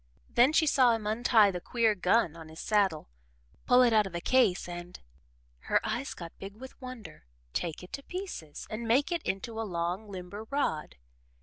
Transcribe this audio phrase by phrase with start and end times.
[0.31, 3.07] Then she saw him untie the queer "gun" on his saddle,
[3.67, 4.99] pull it out of a case and
[5.59, 9.61] her eyes got big with wonder take it to pieces and make it into a
[9.61, 10.95] long limber rod.